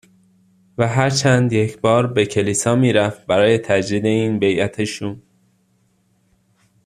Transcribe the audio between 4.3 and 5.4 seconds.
بیعت شوم.